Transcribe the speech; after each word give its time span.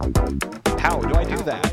How 0.00 0.98
do 0.98 1.14
I 1.14 1.24
do 1.24 1.36
that? 1.42 1.70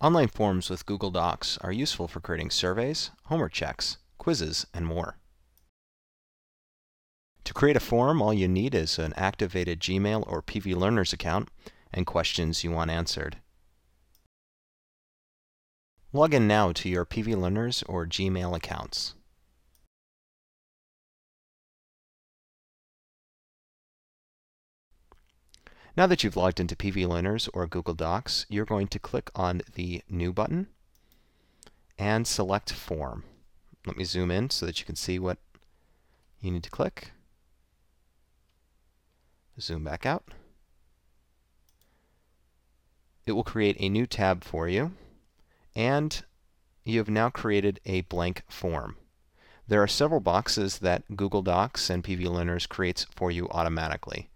Online 0.00 0.28
forms 0.28 0.70
with 0.70 0.86
Google 0.86 1.10
Docs 1.10 1.58
are 1.58 1.72
useful 1.72 2.08
for 2.08 2.20
creating 2.20 2.50
surveys, 2.50 3.10
homework 3.24 3.52
checks, 3.52 3.98
quizzes, 4.16 4.66
and 4.72 4.86
more. 4.86 5.18
To 7.44 7.52
create 7.52 7.76
a 7.76 7.80
form, 7.80 8.22
all 8.22 8.32
you 8.32 8.48
need 8.48 8.74
is 8.74 8.98
an 8.98 9.12
activated 9.16 9.78
Gmail 9.78 10.24
or 10.26 10.42
PV 10.42 10.74
Learners 10.74 11.12
account 11.12 11.50
and 11.92 12.06
questions 12.06 12.64
you 12.64 12.70
want 12.70 12.90
answered. 12.90 13.36
Log 16.12 16.32
in 16.32 16.46
now 16.48 16.72
to 16.72 16.88
your 16.88 17.04
PV 17.04 17.36
Learners 17.36 17.82
or 17.86 18.06
Gmail 18.06 18.56
accounts. 18.56 19.14
Now 25.96 26.06
that 26.06 26.24
you've 26.24 26.36
logged 26.36 26.58
into 26.58 26.74
PV 26.74 27.06
Learners 27.06 27.48
or 27.52 27.66
Google 27.66 27.94
Docs, 27.94 28.46
you're 28.48 28.64
going 28.64 28.88
to 28.88 28.98
click 28.98 29.30
on 29.34 29.60
the 29.74 30.02
New 30.08 30.32
button 30.32 30.68
and 31.98 32.26
select 32.26 32.72
Form. 32.72 33.22
Let 33.86 33.96
me 33.96 34.04
zoom 34.04 34.30
in 34.30 34.50
so 34.50 34.66
that 34.66 34.80
you 34.80 34.86
can 34.86 34.96
see 34.96 35.18
what 35.18 35.38
you 36.40 36.50
need 36.50 36.64
to 36.64 36.70
click. 36.70 37.12
Zoom 39.60 39.84
back 39.84 40.04
out. 40.04 40.24
It 43.26 43.32
will 43.32 43.44
create 43.44 43.76
a 43.78 43.88
new 43.88 44.06
tab 44.06 44.44
for 44.44 44.68
you, 44.68 44.92
and 45.74 46.22
you 46.84 46.98
have 46.98 47.08
now 47.08 47.30
created 47.30 47.80
a 47.86 48.02
blank 48.02 48.42
form. 48.48 48.96
There 49.66 49.82
are 49.82 49.88
several 49.88 50.20
boxes 50.20 50.78
that 50.80 51.16
Google 51.16 51.40
Docs 51.40 51.88
and 51.88 52.04
PV 52.04 52.28
Learners 52.28 52.66
creates 52.66 53.04
for 53.04 53.30
you 53.30 53.48
automatically. 53.48 54.28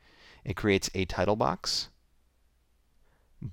It 0.44 0.56
creates 0.56 0.88
a 0.94 1.04
title 1.04 1.36
box. 1.36 1.90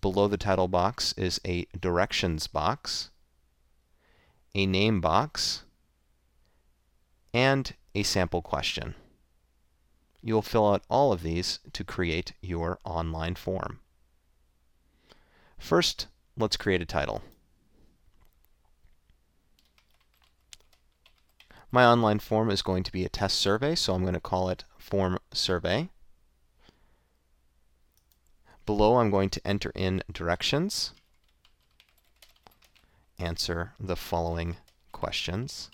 Below 0.02 0.30
the 0.30 0.38
title 0.38 0.70
box 0.70 1.14
is 1.18 1.42
a 1.45 1.68
directions 1.78 2.47
box, 2.47 3.12
a 4.53 4.66
name 4.66 5.02
box, 5.02 5.64
and 7.34 7.73
a 7.94 8.03
sample 8.03 8.42
question. 8.42 8.95
You'll 10.26 10.42
fill 10.42 10.73
out 10.73 10.81
all 10.90 11.14
of 11.14 11.22
these 11.22 11.59
to 11.72 11.84
create 11.84 12.34
your 12.42 12.80
online 12.84 13.36
form. 13.36 13.80
First, 15.59 16.08
let's 16.36 16.58
create 16.58 16.81
a 16.81 16.86
title. 16.86 17.22
My 21.72 21.86
online 21.86 22.18
form 22.18 22.50
is 22.50 22.64
going 22.64 22.81
to 22.81 22.92
be 22.92 23.06
a 23.06 23.09
test 23.09 23.38
survey, 23.38 23.76
so 23.76 23.94
I'm 23.94 24.02
going 24.02 24.16
to 24.16 24.20
call 24.20 24.50
it 24.50 24.64
Form 24.80 25.20
Survey. 25.31 25.90
Below, 28.66 28.98
I'm 28.98 29.12
going 29.12 29.30
to 29.30 29.48
enter 29.48 29.72
in 29.76 30.02
directions, 30.12 30.94
answer 33.20 33.73
the 33.80 33.96
following 33.96 34.56
questions. 34.92 35.70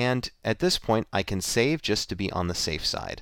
And 0.00 0.30
at 0.42 0.60
this 0.60 0.78
point, 0.78 1.08
I 1.12 1.22
can 1.22 1.42
save 1.42 1.82
just 1.82 2.08
to 2.08 2.16
be 2.16 2.32
on 2.32 2.48
the 2.48 2.54
safe 2.54 2.86
side. 2.86 3.20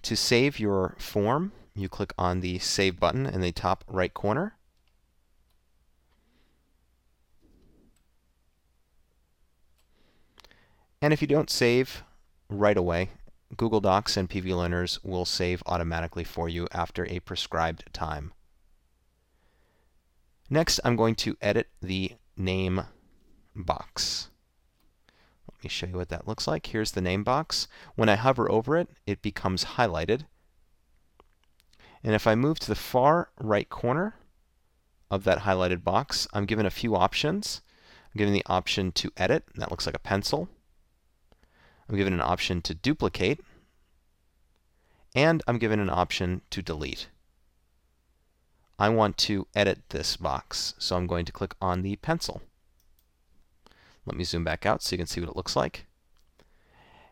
To 0.00 0.16
save 0.16 0.58
your 0.58 0.96
form, 0.98 1.52
you 1.74 1.90
click 1.90 2.14
on 2.16 2.40
the 2.40 2.58
Save 2.58 2.98
button 2.98 3.26
in 3.26 3.42
the 3.42 3.52
top 3.52 3.84
right 3.86 4.14
corner. 4.14 4.56
And 11.02 11.12
if 11.12 11.20
you 11.20 11.28
don't 11.28 11.50
save 11.50 12.02
right 12.48 12.78
away, 12.78 13.10
Google 13.58 13.82
Docs 13.82 14.16
and 14.16 14.30
PV 14.30 14.56
Learners 14.56 14.98
will 15.04 15.26
save 15.26 15.62
automatically 15.66 16.24
for 16.24 16.48
you 16.48 16.66
after 16.72 17.04
a 17.04 17.20
prescribed 17.20 17.84
time. 17.92 18.32
Next, 20.48 20.80
I'm 20.82 20.96
going 20.96 21.16
to 21.16 21.36
edit 21.42 21.68
the 21.82 22.12
name 22.38 22.86
box. 23.54 24.29
Let 25.60 25.64
me 25.64 25.68
show 25.68 25.86
you 25.88 25.96
what 25.96 26.08
that 26.08 26.26
looks 26.26 26.48
like. 26.48 26.64
Here's 26.64 26.92
the 26.92 27.02
name 27.02 27.22
box. 27.22 27.68
When 27.94 28.08
I 28.08 28.14
hover 28.14 28.50
over 28.50 28.78
it, 28.78 28.88
it 29.06 29.20
becomes 29.20 29.76
highlighted. 29.76 30.24
And 32.02 32.14
if 32.14 32.26
I 32.26 32.34
move 32.34 32.58
to 32.60 32.66
the 32.66 32.74
far 32.74 33.28
right 33.38 33.68
corner 33.68 34.14
of 35.10 35.24
that 35.24 35.40
highlighted 35.40 35.84
box, 35.84 36.26
I'm 36.32 36.46
given 36.46 36.64
a 36.64 36.70
few 36.70 36.96
options. 36.96 37.60
I'm 38.06 38.18
given 38.18 38.32
the 38.32 38.46
option 38.46 38.90
to 38.92 39.12
edit, 39.18 39.44
that 39.56 39.70
looks 39.70 39.84
like 39.84 39.94
a 39.94 39.98
pencil. 39.98 40.48
I'm 41.90 41.96
given 41.96 42.14
an 42.14 42.22
option 42.22 42.62
to 42.62 42.74
duplicate, 42.74 43.40
and 45.14 45.42
I'm 45.46 45.58
given 45.58 45.78
an 45.78 45.90
option 45.90 46.40
to 46.48 46.62
delete. 46.62 47.08
I 48.78 48.88
want 48.88 49.18
to 49.18 49.46
edit 49.54 49.90
this 49.90 50.16
box, 50.16 50.72
so 50.78 50.96
I'm 50.96 51.06
going 51.06 51.26
to 51.26 51.32
click 51.32 51.54
on 51.60 51.82
the 51.82 51.96
pencil. 51.96 52.40
Let 54.06 54.16
me 54.16 54.24
zoom 54.24 54.44
back 54.44 54.66
out 54.66 54.82
so 54.82 54.94
you 54.94 54.98
can 54.98 55.06
see 55.06 55.20
what 55.20 55.30
it 55.30 55.36
looks 55.36 55.56
like. 55.56 55.86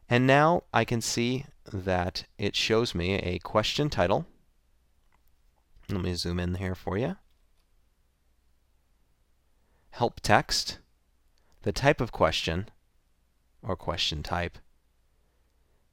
And 0.08 0.26
now 0.26 0.62
I 0.72 0.84
can 0.84 1.00
see 1.00 1.44
that 1.72 2.24
it 2.38 2.56
shows 2.56 2.94
me 2.94 3.14
a 3.16 3.38
question 3.40 3.90
title. 3.90 4.26
Let 5.90 6.02
me 6.02 6.14
zoom 6.14 6.40
in 6.40 6.54
here 6.54 6.74
for 6.74 6.96
you. 6.96 7.16
Help 9.90 10.20
text, 10.20 10.78
the 11.62 11.72
type 11.72 12.00
of 12.00 12.12
question, 12.12 12.68
or 13.62 13.76
question 13.76 14.22
type, 14.22 14.58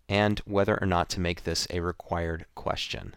and 0.07 0.39
whether 0.45 0.79
or 0.81 0.85
not 0.85 1.09
to 1.09 1.19
make 1.19 1.43
this 1.43 1.67
a 1.69 1.79
required 1.79 2.45
question. 2.55 3.15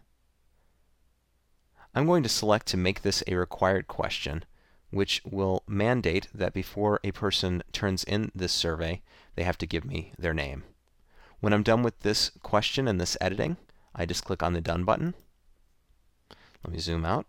I'm 1.95 2.07
going 2.07 2.23
to 2.23 2.29
select 2.29 2.67
to 2.69 2.77
make 2.77 3.03
this 3.03 3.23
a 3.27 3.35
required 3.35 3.89
question, 3.89 4.45
which 4.91 5.21
will 5.25 5.63
mandate 5.67 6.29
that 6.35 6.55
before 6.55 7.01
a 7.05 7.13
person 7.13 7.63
turns 7.73 8.05
in 8.05 8.31
this 8.35 8.53
survey, 8.53 9.03
they 9.35 9.43
have 9.43 9.59
to 9.59 9.67
give 9.67 9.85
me 9.85 10.13
their 10.19 10.35
name. 10.35 10.65
When 11.41 11.53
I'm 11.53 11.63
done 11.63 11.83
with 11.83 12.01
this 12.01 12.31
question 12.43 12.89
and 12.89 13.01
this 13.01 13.17
editing, 13.21 13.57
I 13.95 14.07
just 14.07 14.25
click 14.25 14.43
on 14.43 14.55
the 14.55 14.61
Done 14.61 14.85
button. 14.85 15.15
Let 16.65 16.73
me 16.73 16.79
zoom 16.79 17.05
out. 17.05 17.27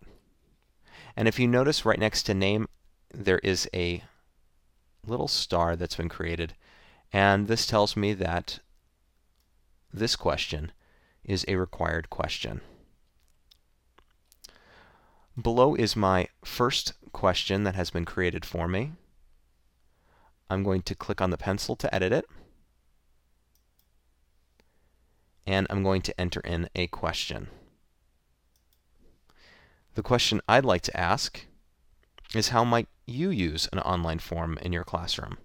And 1.16 1.28
if 1.28 1.38
you 1.38 1.46
notice 1.46 1.84
right 1.84 1.98
next 1.98 2.24
to 2.24 2.34
name, 2.34 2.68
there 3.12 3.38
is 3.40 3.68
a 3.74 4.02
little 5.06 5.28
star 5.28 5.76
that's 5.76 5.96
been 5.96 6.08
created. 6.08 6.54
And 7.12 7.46
this 7.46 7.66
tells 7.66 7.96
me 7.96 8.14
that 8.14 8.60
this 9.92 10.16
question 10.16 10.72
is 11.24 11.44
a 11.48 11.56
required 11.56 12.10
question. 12.10 12.60
Below 15.40 15.74
is 15.74 15.96
my 15.96 16.28
first 16.44 16.92
question 17.12 17.64
that 17.64 17.74
has 17.74 17.90
been 17.90 18.04
created 18.04 18.44
for 18.44 18.68
me. 18.68 18.92
I'm 20.50 20.62
going 20.62 20.82
to 20.82 20.94
click 20.94 21.20
on 21.20 21.30
the 21.30 21.38
pencil 21.38 21.76
to 21.76 21.94
edit 21.94 22.12
it. 22.12 22.26
And 25.46 25.66
I'm 25.70 25.82
going 25.82 26.02
to 26.02 26.20
enter 26.20 26.40
in 26.40 26.68
a 26.74 26.88
question. 26.88 27.48
The 29.94 30.02
question 30.02 30.40
I'd 30.48 30.64
like 30.64 30.82
to 30.82 30.96
ask 30.96 31.46
is 32.34 32.48
how 32.48 32.64
might 32.64 32.88
you 33.06 33.30
use 33.30 33.68
an 33.72 33.78
online 33.80 34.18
form 34.18 34.58
in 34.58 34.72
your 34.72 34.84
classroom? 34.84 35.38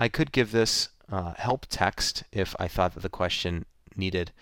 I 0.00 0.08
could 0.08 0.32
give 0.32 0.52
this 0.52 0.90
uh, 1.10 1.34
help 1.36 1.66
text 1.68 2.24
if 2.32 2.54
I 2.58 2.68
thought 2.68 2.94
that 2.94 3.00
the 3.00 3.08
question 3.08 3.64
needed 3.96 4.32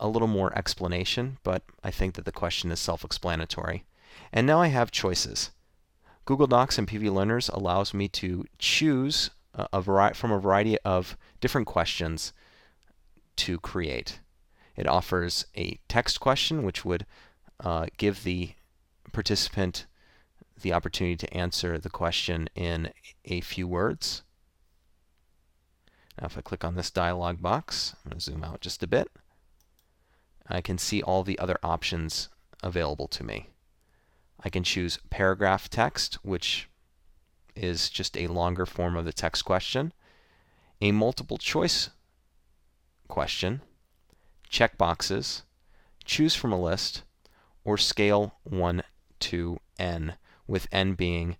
a 0.00 0.08
little 0.08 0.28
more 0.28 0.56
explanation, 0.56 1.38
but 1.42 1.62
I 1.84 1.90
think 1.90 2.14
that 2.14 2.24
the 2.24 2.32
question 2.32 2.70
is 2.70 2.80
self-explanatory. 2.80 3.84
And 4.32 4.46
now 4.46 4.60
I 4.60 4.68
have 4.68 4.90
choices. 4.90 5.50
Google 6.24 6.46
Docs 6.46 6.78
and 6.78 6.88
PV 6.88 7.12
Learners 7.12 7.48
allows 7.50 7.92
me 7.92 8.08
to 8.08 8.44
choose 8.58 9.30
a, 9.54 9.68
a 9.74 9.80
vari- 9.82 10.14
from 10.14 10.32
a 10.32 10.40
variety 10.40 10.78
of 10.80 11.16
different 11.40 11.66
questions 11.66 12.32
to 13.36 13.58
create. 13.58 14.20
It 14.76 14.86
offers 14.86 15.46
a 15.56 15.78
text 15.88 16.20
question, 16.20 16.62
which 16.62 16.84
would 16.84 17.06
uh, 17.62 17.86
give 17.96 18.24
the 18.24 18.52
participant 19.12 19.86
the 20.60 20.72
opportunity 20.72 21.16
to 21.16 21.34
answer 21.34 21.78
the 21.78 21.90
question 21.90 22.48
in 22.54 22.92
a 23.24 23.40
few 23.40 23.66
words. 23.66 24.22
Now 26.18 26.26
if 26.26 26.38
I 26.38 26.40
click 26.40 26.64
on 26.64 26.74
this 26.74 26.90
dialog 26.90 27.42
box, 27.42 27.94
I'm 28.04 28.10
going 28.10 28.18
to 28.18 28.24
zoom 28.24 28.44
out 28.44 28.60
just 28.60 28.82
a 28.82 28.86
bit, 28.86 29.10
I 30.46 30.60
can 30.60 30.78
see 30.78 31.02
all 31.02 31.22
the 31.22 31.38
other 31.38 31.58
options 31.62 32.28
available 32.62 33.08
to 33.08 33.24
me. 33.24 33.48
I 34.42 34.48
can 34.48 34.64
choose 34.64 34.98
paragraph 35.10 35.68
text, 35.68 36.14
which 36.22 36.68
is 37.54 37.90
just 37.90 38.16
a 38.16 38.26
longer 38.26 38.66
form 38.66 38.96
of 38.96 39.04
the 39.04 39.12
text 39.12 39.44
question, 39.44 39.92
a 40.80 40.92
multiple 40.92 41.38
choice 41.38 41.90
question, 43.06 43.60
check 44.48 44.78
boxes, 44.78 45.42
choose 46.04 46.34
from 46.34 46.52
a 46.52 46.60
list, 46.60 47.02
or 47.64 47.76
scale 47.76 48.34
1 48.44 48.82
to 49.20 49.58
n, 49.78 50.14
with 50.46 50.66
n 50.72 50.94
being 50.94 51.36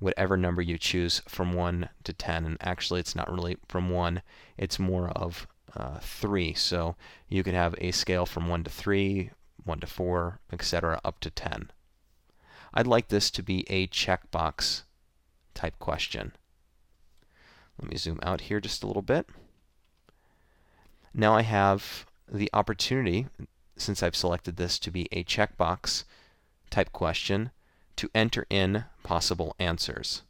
whatever 0.00 0.36
number 0.36 0.60
you 0.62 0.76
choose 0.76 1.22
from 1.28 1.52
1 1.52 1.88
to 2.04 2.12
10. 2.12 2.44
And 2.44 2.56
actually, 2.60 3.00
it's 3.00 3.14
not 3.14 3.30
really 3.30 3.56
from 3.68 3.90
1, 3.90 4.22
it's 4.58 4.78
more 4.78 5.10
of 5.10 5.46
uh, 5.76 5.98
3. 6.00 6.54
So 6.54 6.96
you 7.28 7.44
could 7.44 7.54
have 7.54 7.74
a 7.78 7.92
scale 7.92 8.26
from 8.26 8.48
1 8.48 8.64
to 8.64 8.70
3, 8.70 9.30
1 9.64 9.80
to 9.80 9.86
4, 9.86 10.40
etc., 10.52 11.00
up 11.04 11.20
to 11.20 11.30
10. 11.30 11.70
I'd 12.72 12.86
like 12.86 13.08
this 13.08 13.30
to 13.32 13.42
be 13.42 13.64
a 13.68 13.86
checkbox 13.88 14.82
type 15.54 15.78
question. 15.78 16.32
Let 17.80 17.90
me 17.90 17.96
zoom 17.96 18.20
out 18.22 18.42
here 18.42 18.60
just 18.60 18.82
a 18.82 18.86
little 18.86 19.02
bit. 19.02 19.28
Now 21.12 21.34
I 21.34 21.42
have 21.42 22.06
the 22.30 22.50
opportunity, 22.52 23.26
since 23.76 24.02
I've 24.02 24.14
selected 24.16 24.56
this 24.56 24.78
to 24.80 24.90
be 24.90 25.08
a 25.10 25.24
checkbox 25.24 26.04
type 26.70 26.92
question, 26.92 27.50
to 28.00 28.10
enter 28.14 28.46
in 28.48 28.84
possible 29.02 29.54
answers. 29.58 30.22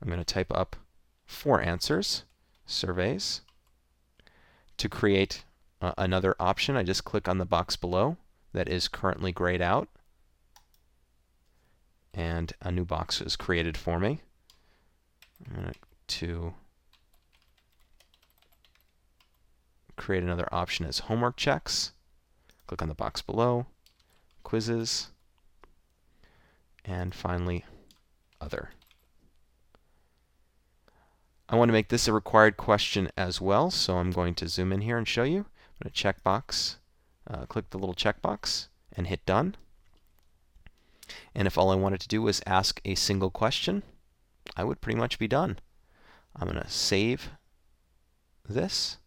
I'm 0.00 0.08
going 0.08 0.20
to 0.20 0.24
type 0.24 0.50
up 0.50 0.74
four 1.26 1.60
answers, 1.60 2.24
surveys. 2.64 3.42
To 4.78 4.88
create 4.88 5.44
uh, 5.82 5.92
another 5.98 6.34
option, 6.40 6.76
I 6.76 6.82
just 6.82 7.04
click 7.04 7.28
on 7.28 7.36
the 7.36 7.44
box 7.44 7.76
below 7.76 8.16
that 8.54 8.70
is 8.70 8.88
currently 8.88 9.32
grayed 9.32 9.60
out. 9.60 9.90
And 12.14 12.54
a 12.62 12.72
new 12.72 12.86
box 12.86 13.20
is 13.20 13.36
created 13.36 13.76
for 13.76 14.00
me. 14.00 14.22
I'm 15.46 15.62
going 15.62 15.74
to 16.06 16.54
create 19.98 20.22
another 20.22 20.48
option 20.50 20.86
as 20.86 21.00
homework 21.00 21.36
checks. 21.36 21.92
Click 22.66 22.80
on 22.80 22.88
the 22.88 22.94
box 22.94 23.20
below, 23.20 23.66
quizzes, 24.42 25.10
and 26.84 27.14
finally, 27.14 27.64
other. 28.40 28.70
I 31.48 31.56
want 31.56 31.68
to 31.68 31.72
make 31.72 31.88
this 31.88 32.06
a 32.06 32.12
required 32.12 32.56
question 32.56 33.10
as 33.16 33.40
well, 33.40 33.70
so 33.70 33.96
I'm 33.96 34.12
going 34.12 34.34
to 34.36 34.48
zoom 34.48 34.72
in 34.72 34.82
here 34.82 34.96
and 34.96 35.06
show 35.06 35.24
you. 35.24 35.38
I'm 35.38 35.84
going 35.84 35.90
to 35.90 35.90
check 35.90 36.22
box, 36.22 36.78
uh, 37.28 37.46
click 37.46 37.70
the 37.70 37.78
little 37.78 37.94
checkbox, 37.94 38.68
and 38.92 39.08
hit 39.08 39.26
done. 39.26 39.56
And 41.34 41.48
if 41.48 41.58
all 41.58 41.70
I 41.70 41.74
wanted 41.74 42.00
to 42.02 42.08
do 42.08 42.22
was 42.22 42.40
ask 42.46 42.80
a 42.84 42.94
single 42.94 43.30
question, 43.30 43.82
I 44.56 44.62
would 44.62 44.80
pretty 44.80 44.98
much 44.98 45.18
be 45.18 45.26
done. 45.26 45.58
I'm 46.36 46.48
going 46.48 46.62
to 46.62 46.70
save 46.70 47.30
this. 48.48 48.98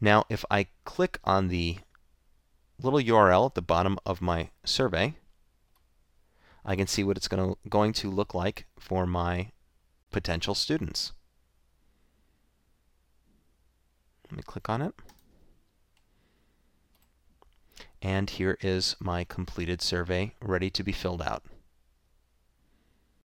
Now, 0.00 0.24
if 0.28 0.44
I 0.50 0.68
click 0.84 1.18
on 1.24 1.48
the 1.48 1.78
little 2.82 3.00
URL 3.00 3.46
at 3.46 3.54
the 3.54 3.62
bottom 3.62 3.98
of 4.04 4.20
my 4.20 4.50
survey, 4.64 5.16
I 6.64 6.76
can 6.76 6.86
see 6.86 7.04
what 7.04 7.16
it's 7.16 7.28
going 7.28 7.54
to, 7.54 7.58
going 7.68 7.92
to 7.94 8.10
look 8.10 8.34
like 8.34 8.66
for 8.78 9.06
my 9.06 9.52
potential 10.10 10.54
students. 10.54 11.12
Let 14.30 14.36
me 14.36 14.42
click 14.42 14.68
on 14.68 14.82
it. 14.82 14.94
And 18.02 18.30
here 18.30 18.56
is 18.60 18.96
my 18.98 19.24
completed 19.24 19.82
survey 19.82 20.34
ready 20.40 20.70
to 20.70 20.82
be 20.82 20.92
filled 20.92 21.22
out. 21.22 21.44